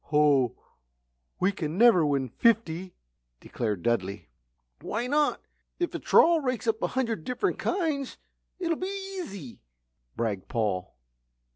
[0.05, 0.55] "Hoh,
[1.39, 2.95] we can never win fifty!"
[3.39, 4.29] declared Dudley.
[4.81, 5.43] "Why not
[5.77, 8.17] if a trawl rakes up a hundred different kinds,
[8.57, 9.61] it'll be easy,"
[10.17, 10.95] bragged Paul.